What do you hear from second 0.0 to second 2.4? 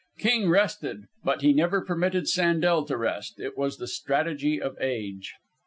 King rested, but he never permitted